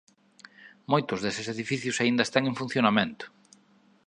[0.91, 3.25] Moitos deses edificios aínda están en funcionamento.